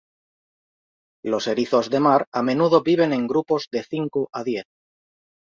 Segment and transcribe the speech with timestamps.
[1.23, 4.65] Los erizos de mar a menudo viven en grupos de cinco a diez.